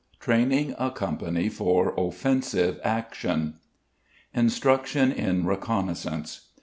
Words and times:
TRAINING 0.19 0.73
A 0.79 0.89
COMPANY 0.89 1.47
FOR 1.49 1.93
OFFENSIVE 1.95 2.79
ACTION. 2.83 3.59
_Instruction 4.35 5.13
in 5.15 5.45
Reconnaissance. 5.45 6.47